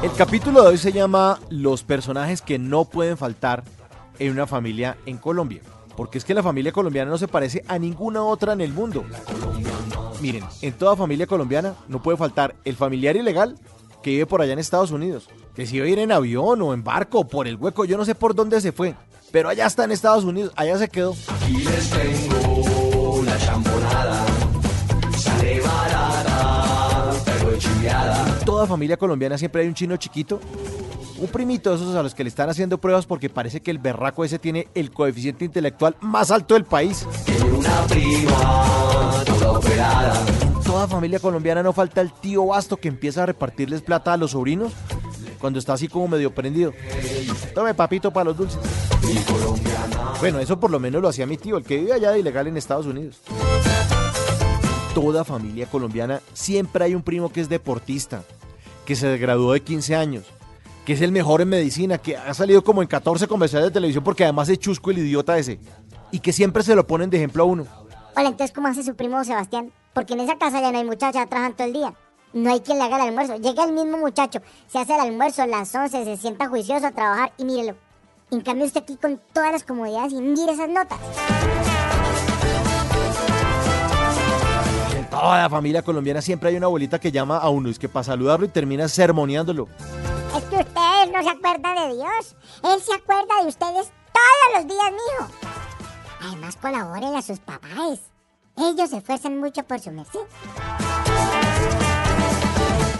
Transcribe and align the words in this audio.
El 0.00 0.12
capítulo 0.12 0.62
de 0.62 0.68
hoy 0.68 0.78
se 0.78 0.92
llama 0.92 1.40
Los 1.50 1.82
personajes 1.82 2.40
que 2.40 2.56
no 2.56 2.84
pueden 2.84 3.16
faltar 3.16 3.64
en 4.20 4.30
una 4.30 4.46
familia 4.46 4.96
en 5.06 5.18
Colombia. 5.18 5.60
Porque 5.96 6.18
es 6.18 6.24
que 6.24 6.34
la 6.34 6.42
familia 6.44 6.70
colombiana 6.70 7.10
no 7.10 7.18
se 7.18 7.26
parece 7.26 7.64
a 7.66 7.80
ninguna 7.80 8.22
otra 8.22 8.52
en 8.52 8.60
el 8.60 8.72
mundo. 8.72 9.04
Miren, 10.20 10.44
en 10.62 10.72
toda 10.74 10.94
familia 10.94 11.26
colombiana 11.26 11.74
no 11.88 12.00
puede 12.00 12.16
faltar 12.16 12.54
el 12.64 12.76
familiar 12.76 13.16
ilegal 13.16 13.58
que 14.00 14.10
vive 14.10 14.26
por 14.26 14.40
allá 14.40 14.52
en 14.52 14.60
Estados 14.60 14.92
Unidos. 14.92 15.28
Que 15.56 15.66
si 15.66 15.78
ir 15.78 15.98
en 15.98 16.12
avión 16.12 16.62
o 16.62 16.72
en 16.72 16.84
barco 16.84 17.18
o 17.18 17.26
por 17.26 17.48
el 17.48 17.56
hueco, 17.56 17.84
yo 17.84 17.98
no 17.98 18.04
sé 18.04 18.14
por 18.14 18.36
dónde 18.36 18.60
se 18.60 18.70
fue. 18.70 18.94
Pero 19.32 19.48
allá 19.48 19.66
está 19.66 19.82
en 19.82 19.90
Estados 19.90 20.22
Unidos, 20.22 20.52
allá 20.54 20.78
se 20.78 20.88
quedó. 20.88 21.16
Aquí 21.26 21.56
les 21.56 21.90
tengo 21.90 23.22
la 23.24 23.36
champonada. 23.36 24.27
Toda 28.48 28.66
familia 28.66 28.96
colombiana 28.96 29.36
siempre 29.36 29.60
hay 29.60 29.68
un 29.68 29.74
chino 29.74 29.94
chiquito. 29.98 30.40
Un 31.18 31.28
primito 31.28 31.68
de 31.68 31.76
esos 31.76 31.94
a 31.94 32.02
los 32.02 32.14
que 32.14 32.24
le 32.24 32.30
están 32.30 32.48
haciendo 32.48 32.78
pruebas 32.78 33.04
porque 33.04 33.28
parece 33.28 33.60
que 33.60 33.70
el 33.70 33.78
berraco 33.78 34.24
ese 34.24 34.38
tiene 34.38 34.68
el 34.74 34.90
coeficiente 34.90 35.44
intelectual 35.44 35.96
más 36.00 36.30
alto 36.30 36.54
del 36.54 36.64
país. 36.64 37.06
Una 37.54 37.82
prima 37.82 39.22
toda 39.26 39.60
toda 40.64 40.88
familia 40.88 41.18
colombiana 41.18 41.62
no 41.62 41.74
falta 41.74 42.00
el 42.00 42.10
tío 42.10 42.46
basto 42.46 42.78
que 42.78 42.88
empieza 42.88 43.24
a 43.24 43.26
repartirles 43.26 43.82
plata 43.82 44.14
a 44.14 44.16
los 44.16 44.30
sobrinos 44.30 44.72
cuando 45.38 45.58
está 45.58 45.74
así 45.74 45.86
como 45.86 46.08
medio 46.08 46.34
prendido. 46.34 46.72
Tome 47.54 47.74
papito 47.74 48.10
para 48.10 48.24
los 48.24 48.38
dulces. 48.38 48.60
Bueno, 50.20 50.38
eso 50.38 50.58
por 50.58 50.70
lo 50.70 50.80
menos 50.80 51.02
lo 51.02 51.08
hacía 51.08 51.26
mi 51.26 51.36
tío, 51.36 51.58
el 51.58 51.64
que 51.64 51.76
vive 51.76 51.92
allá 51.92 52.12
de 52.12 52.20
ilegal 52.20 52.46
en 52.46 52.56
Estados 52.56 52.86
Unidos. 52.86 53.20
Toda 54.94 55.22
familia 55.22 55.66
colombiana 55.66 56.22
siempre 56.32 56.84
hay 56.84 56.94
un 56.94 57.02
primo 57.02 57.30
que 57.30 57.42
es 57.42 57.48
deportista, 57.50 58.24
que 58.88 58.96
se 58.96 59.18
graduó 59.18 59.52
de 59.52 59.60
15 59.60 59.94
años, 59.94 60.24
que 60.86 60.94
es 60.94 61.02
el 61.02 61.12
mejor 61.12 61.42
en 61.42 61.50
medicina, 61.50 61.98
que 61.98 62.16
ha 62.16 62.32
salido 62.32 62.64
como 62.64 62.80
en 62.80 62.88
14 62.88 63.28
comerciales 63.28 63.68
de 63.68 63.70
televisión 63.70 64.02
porque 64.02 64.24
además 64.24 64.48
es 64.48 64.58
chusco 64.58 64.90
el 64.90 64.96
idiota 64.96 65.36
ese, 65.36 65.60
y 66.10 66.20
que 66.20 66.32
siempre 66.32 66.62
se 66.62 66.74
lo 66.74 66.86
ponen 66.86 67.10
de 67.10 67.18
ejemplo 67.18 67.42
a 67.42 67.46
uno. 67.46 67.66
Hola, 68.16 68.30
entonces, 68.30 68.50
¿cómo 68.54 68.66
hace 68.66 68.82
su 68.82 68.96
primo 68.96 69.22
Sebastián? 69.24 69.70
Porque 69.92 70.14
en 70.14 70.20
esa 70.20 70.38
casa 70.38 70.62
ya 70.62 70.72
no 70.72 70.78
hay 70.78 70.86
muchachas, 70.86 71.28
trabajan 71.28 71.54
todo 71.54 71.66
el 71.66 71.74
día. 71.74 71.92
No 72.32 72.50
hay 72.50 72.60
quien 72.60 72.78
le 72.78 72.84
haga 72.84 72.96
el 72.96 73.08
almuerzo. 73.08 73.36
Llega 73.36 73.64
el 73.64 73.74
mismo 73.74 73.98
muchacho, 73.98 74.40
se 74.68 74.78
hace 74.78 74.94
el 74.94 75.00
almuerzo 75.00 75.42
a 75.42 75.46
las 75.46 75.74
11, 75.74 76.04
se 76.04 76.16
sienta 76.16 76.48
juicioso 76.48 76.86
a 76.86 76.92
trabajar 76.92 77.34
y 77.36 77.44
mírelo. 77.44 77.76
En 78.30 78.40
cambio, 78.40 78.64
usted 78.64 78.84
aquí 78.84 78.96
con 78.96 79.20
todas 79.34 79.52
las 79.52 79.64
comodidades 79.64 80.14
y 80.14 80.22
mire 80.22 80.52
esas 80.52 80.70
notas. 80.70 80.98
Toda 85.20 85.42
la 85.42 85.50
familia 85.50 85.82
colombiana 85.82 86.22
siempre 86.22 86.50
hay 86.50 86.56
una 86.56 86.66
abuelita 86.66 86.98
que 86.98 87.10
llama 87.10 87.38
a 87.38 87.48
uno, 87.48 87.68
es 87.68 87.78
que 87.78 87.88
para 87.88 88.04
saludarlo 88.04 88.46
y 88.46 88.48
termina 88.48 88.88
sermoneándolo. 88.88 89.68
Es 90.36 90.44
que 90.44 90.56
ustedes 90.56 91.12
no 91.12 91.22
se 91.22 91.30
acuerdan 91.30 91.88
de 91.88 91.94
Dios. 91.96 92.36
Él 92.62 92.80
se 92.80 92.94
acuerda 92.94 93.42
de 93.42 93.48
ustedes 93.48 93.90
todos 94.12 94.54
los 94.54 94.66
días, 94.66 94.92
mijo. 94.92 95.30
Además, 96.20 96.56
colaboren 96.56 97.14
a 97.14 97.22
sus 97.22 97.38
papás. 97.38 98.00
Ellos 98.56 98.90
se 98.90 98.98
esfuerzan 98.98 99.38
mucho 99.38 99.62
por 99.62 99.80
su 99.80 99.90
merced. 99.90 100.20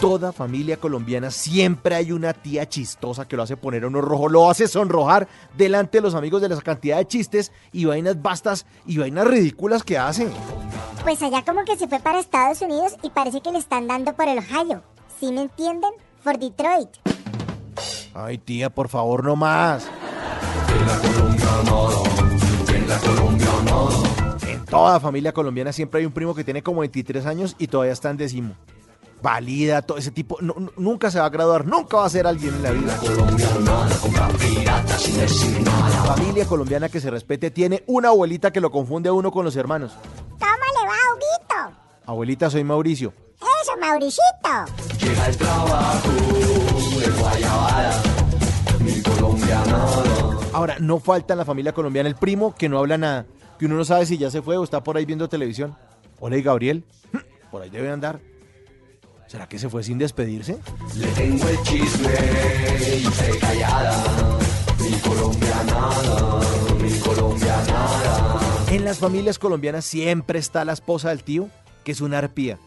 toda 0.00 0.32
familia 0.32 0.78
colombiana 0.78 1.30
siempre 1.30 1.94
hay 1.94 2.10
una 2.10 2.32
tía 2.32 2.66
chistosa 2.66 3.28
que 3.28 3.36
lo 3.36 3.42
hace 3.42 3.58
poner 3.58 3.84
a 3.84 3.88
uno 3.88 4.00
rojo, 4.00 4.30
lo 4.30 4.48
hace 4.48 4.66
sonrojar 4.66 5.28
delante 5.58 5.98
de 5.98 6.02
los 6.02 6.14
amigos 6.14 6.40
de 6.40 6.48
la 6.48 6.58
cantidad 6.62 6.96
de 6.96 7.06
chistes 7.06 7.52
y 7.70 7.84
vainas 7.84 8.20
bastas 8.22 8.64
y 8.86 8.96
vainas 8.96 9.26
ridículas 9.26 9.84
que 9.84 9.98
hacen. 9.98 10.32
Pues 11.02 11.22
allá 11.22 11.42
como 11.44 11.64
que 11.64 11.76
se 11.76 11.88
fue 11.88 11.98
para 12.00 12.20
Estados 12.20 12.60
Unidos 12.62 12.96
y 13.02 13.10
parece 13.10 13.40
que 13.40 13.50
le 13.52 13.58
están 13.58 13.86
dando 13.88 14.14
por 14.14 14.28
el 14.28 14.38
Ohio. 14.38 14.82
¿Sí 15.18 15.32
me 15.32 15.42
entienden? 15.42 15.90
Por 16.22 16.38
Detroit. 16.38 16.88
Ay 18.14 18.38
tía, 18.38 18.70
por 18.70 18.88
favor, 18.88 19.24
no 19.24 19.36
más. 19.36 19.86
En 24.46 24.64
toda 24.66 25.00
familia 25.00 25.32
colombiana 25.32 25.72
siempre 25.72 26.00
hay 26.00 26.06
un 26.06 26.12
primo 26.12 26.34
que 26.34 26.44
tiene 26.44 26.62
como 26.62 26.80
23 26.80 27.26
años 27.26 27.56
y 27.58 27.66
todavía 27.68 27.92
está 27.92 28.10
en 28.10 28.16
décimo. 28.16 28.54
Valida, 29.22 29.82
todo 29.82 29.98
ese 29.98 30.10
tipo. 30.10 30.38
no- 30.40 30.54
no- 30.58 30.72
nunca 30.76 31.10
se 31.10 31.18
va 31.18 31.26
a 31.26 31.30
graduar, 31.30 31.66
nunca 31.66 31.98
va 31.98 32.06
a 32.06 32.10
ser 32.10 32.26
alguien 32.26 32.54
en 32.54 32.62
la 32.62 32.70
vida. 32.70 32.96
Familia 36.06 36.46
colombiana 36.46 36.88
que 36.88 37.00
se 37.00 37.10
respete 37.10 37.50
tiene 37.50 37.84
una 37.86 38.08
abuelita 38.08 38.50
que 38.52 38.60
lo 38.60 38.70
confunde 38.70 39.08
a 39.10 39.12
uno 39.12 39.30
con 39.30 39.44
los 39.44 39.56
hermanos. 39.56 39.92
Abuelita, 42.10 42.50
soy 42.50 42.64
Mauricio. 42.64 43.12
Eso, 43.62 43.76
Mauricito. 43.80 44.20
Llega 44.98 45.26
el 45.28 45.36
trabajo 45.36 46.08
de 46.98 47.08
guayabada. 47.20 48.02
Mi 48.80 49.00
colombianada. 49.00 50.38
Ahora, 50.52 50.76
no 50.80 50.98
falta 50.98 51.34
en 51.34 51.38
la 51.38 51.44
familia 51.44 51.72
colombiana 51.72 52.08
el 52.08 52.16
primo 52.16 52.52
que 52.52 52.68
no 52.68 52.80
habla 52.80 52.98
nada, 52.98 53.26
que 53.60 53.66
uno 53.66 53.76
no 53.76 53.84
sabe 53.84 54.06
si 54.06 54.18
ya 54.18 54.28
se 54.28 54.42
fue 54.42 54.56
o 54.56 54.64
está 54.64 54.82
por 54.82 54.96
ahí 54.96 55.04
viendo 55.04 55.28
televisión. 55.28 55.76
Hola, 56.18 56.36
¿y 56.36 56.42
Gabriel? 56.42 56.84
Por 57.52 57.62
ahí 57.62 57.70
debe 57.70 57.88
andar. 57.90 58.18
¿Será 59.28 59.48
que 59.48 59.60
se 59.60 59.68
fue 59.68 59.84
sin 59.84 59.96
despedirse? 59.96 60.58
Le 60.96 61.06
tengo 61.12 61.48
el 61.48 61.62
chisme 61.62 62.12
y 62.80 63.04
se 63.04 63.38
callada. 63.38 64.38
Mi 64.80 64.98
colombianada, 64.98 66.40
mi 66.82 66.98
colombianada. 66.98 68.40
En 68.72 68.84
las 68.84 68.98
familias 68.98 69.38
colombianas 69.38 69.84
siempre 69.84 70.40
está 70.40 70.64
la 70.64 70.72
esposa 70.72 71.10
del 71.10 71.22
tío, 71.22 71.48
que 71.84 71.92
es 71.92 72.00
una 72.00 72.18
arpía. 72.18 72.58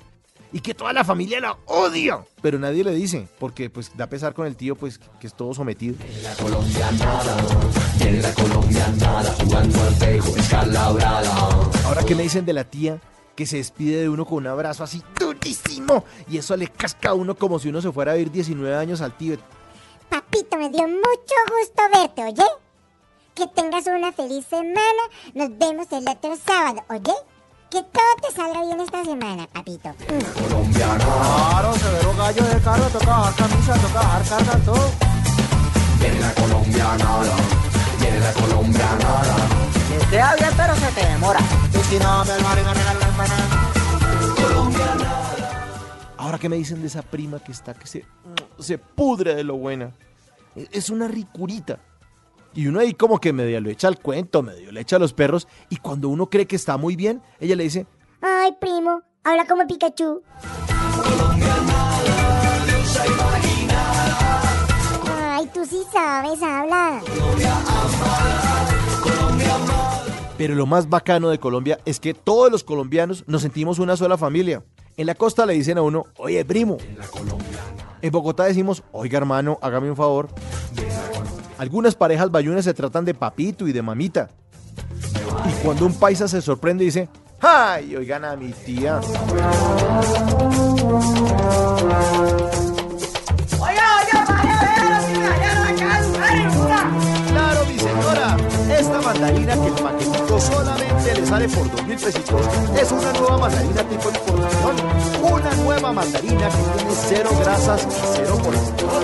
Y 0.51 0.62
que 0.62 0.75
toda 0.75 0.94
la 0.94 1.03
familia 1.03 1.40
la 1.40 1.57
odia. 1.66 2.24
Pero 2.44 2.59
nadie 2.59 2.84
le 2.84 2.91
dice, 2.91 3.28
porque 3.40 3.72
pues 3.72 3.91
da 3.97 4.06
pesar 4.07 4.35
con 4.35 4.46
el 4.46 4.56
tío, 4.56 4.75
pues 4.75 5.00
que 5.19 5.25
es 5.25 5.34
todo 5.34 5.53
sometido. 5.56 5.96
La 6.22 6.35
colombianada, 6.35 7.38
viene 7.97 8.22
la 8.22 8.34
colombianada 8.35 9.34
jugando 9.34 9.81
al 9.81 9.96
pejo 9.96 10.38
escalabrada. 10.38 11.72
Ahora, 11.85 12.03
¿qué 12.06 12.13
me 12.13 12.22
dicen 12.22 12.46
de 12.46 12.53
la 12.53 12.66
tía 12.66 13.02
que 13.35 13.47
se 13.47 13.57
despide 13.57 14.02
de 14.02 14.09
uno 14.09 14.25
con 14.25 14.38
un 14.38 14.47
abrazo 14.47 14.84
así 14.84 15.02
durísimo? 15.19 16.06
Y 16.29 16.38
eso 16.38 16.56
le 16.56 16.68
casca 16.68 17.09
a 17.09 17.13
uno 17.16 17.35
como 17.35 17.57
si 17.57 17.69
uno 17.69 17.81
se 17.81 17.91
fuera 17.91 18.12
a 18.12 18.16
vivir 18.16 18.32
19 18.32 18.76
años 18.76 19.02
al 19.02 19.17
tío. 19.17 19.37
Papito, 20.08 20.55
me 20.58 20.70
dio 20.70 20.87
mucho 20.87 21.35
gusto 21.49 21.82
verte, 21.91 22.23
¿oye? 22.26 22.47
Que 23.34 23.47
tengas 23.47 23.87
una 23.87 24.11
feliz 24.11 24.46
semana. 24.46 25.02
Nos 25.34 25.58
vemos 25.58 25.87
el 25.91 26.08
otro 26.08 26.35
sábado, 26.37 26.84
¿oye? 26.90 27.14
Que 27.73 27.81
todo 27.81 28.14
te 28.22 28.31
salga 28.35 28.61
bien 28.61 28.79
esta 28.81 29.03
semana, 29.03 29.47
papito. 29.52 29.90
Mm. 29.90 30.73
Claro, 30.73 31.73
severo 31.73 32.14
gallo 32.16 32.43
de 32.43 32.61
carro, 32.61 32.85
toca 32.90 33.08
bajar 33.08 33.34
camisa, 33.34 33.73
toca 33.73 33.93
bajar 33.96 34.23
carga, 34.29 34.59
todo. 34.64 34.91
Viene 35.99 36.20
la 36.20 36.31
colombianada, 36.35 37.35
viene 37.99 38.20
la 38.20 38.34
colombianada. 38.34 39.35
Te 39.90 40.05
queda 40.08 40.35
bien, 40.35 40.52
pero 40.55 40.75
se 40.75 40.85
te 40.91 41.03
demora. 41.14 41.40
Y 41.73 41.78
si 41.90 41.97
no, 41.97 42.23
me 42.23 42.34
hermano, 42.34 42.61
y 42.61 42.64
me 42.64 42.73
regala 42.75 42.99
la 42.99 43.08
empanada. 43.08 43.72
Ahora, 46.17 46.37
¿qué 46.37 46.49
me 46.49 46.58
dicen 46.58 46.79
de 46.81 46.87
esa 46.90 47.02
prima 47.02 47.40
que 47.40 47.53
está 47.53 47.73
que 47.73 47.87
se, 47.87 48.05
se 48.59 48.78
pudre 48.78 49.34
de 49.34 49.43
lo 49.43 49.55
buena? 49.55 49.96
Es 50.55 50.91
una 50.91 51.08
ricurita. 51.08 51.79
Y 52.55 52.67
uno 52.67 52.79
ahí 52.79 52.94
como 52.94 53.20
que 53.20 53.34
medio 53.34 53.59
le 53.61 53.72
echa 53.72 53.88
el 53.88 53.97
cuento, 54.00 54.44
medio 54.44 54.72
le 54.72 54.82
echa 54.82 54.97
a 54.97 55.00
los 55.00 55.14
perros. 55.14 55.47
Y 55.70 55.78
cuando 55.78 56.09
uno 56.09 56.29
cree 56.29 56.46
que 56.46 56.55
está 56.55 56.78
muy 56.78 56.96
bien, 56.96 57.22
ella 57.40 57.55
le 57.55 57.64
dice, 57.64 57.88
ay 58.22 58.55
primo, 58.61 59.02
habla 59.23 59.46
como 59.47 59.66
Pikachu. 59.66 60.22
Ay, 65.20 65.50
tú 65.53 65.66
sí 65.66 65.82
sabes, 65.91 66.41
habla. 66.44 67.02
Pero 70.38 70.56
lo 70.56 70.66
más 70.66 70.90
bacano 70.90 71.29
de 71.29 71.40
Colombia 71.40 71.79
es 71.85 71.99
que 71.99 72.14
todos 72.14 72.52
los 72.52 72.64
colombianos 72.64 73.23
nos 73.28 73.41
sentimos 73.41 73.79
una 73.79 73.97
sola 73.97 74.17
familia. 74.17 74.64
En 74.96 75.08
la 75.08 75.16
costa 75.16 75.47
le 75.47 75.53
dicen 75.53 75.79
a 75.79 75.82
uno, 75.82 76.06
oye 76.17 76.46
primo. 76.46 76.78
En, 76.88 76.99
la 76.99 77.08
Colombia. 77.08 77.59
en 78.02 78.11
Bogotá 78.11 78.44
decimos, 78.44 78.84
oiga 78.91 79.17
hermano, 79.17 79.58
hágame 79.61 79.90
un 79.90 79.96
favor. 79.96 80.29
Algunas 81.63 81.95
parejas 81.95 82.29
bayunas 82.29 82.65
se 82.65 82.73
tratan 82.73 83.05
de 83.05 83.13
papito 83.13 83.65
y 83.69 83.71
de 83.71 83.81
mamita. 83.81 84.29
Y 85.47 85.63
cuando 85.63 85.85
un 85.85 85.93
paisa 85.93 86.27
se 86.27 86.41
sorprende 86.41 86.83
dice, 86.83 87.07
¡ay! 87.39 87.95
Oigan 87.95 88.25
a 88.25 88.35
mi 88.35 88.51
tía. 88.51 88.99
Claro, 97.29 97.65
mi 97.65 97.79
señora. 97.79 98.37
Esta 98.77 99.01
mandarina 99.01 99.53
que 99.53 99.67
el 99.67 99.73
paquetito 99.73 100.41
solamente 100.41 101.15
le 101.15 101.25
sale 101.25 101.47
por 101.47 101.71
dos 101.71 101.87
mil 101.87 101.97
pesitos 101.97 102.41
es 102.77 102.91
una 102.91 103.13
nueva 103.13 103.37
mandarina 103.37 103.83
tipo 103.83 104.09
importación. 104.09 104.75
Una 105.31 105.53
nueva 105.63 105.93
mandarina 105.93 106.49
que 106.49 106.57
tiene 106.75 106.91
cero 107.07 107.29
grasas 107.39 107.85
y 107.85 108.17
cero 108.17 108.37
colesterol. 108.43 109.03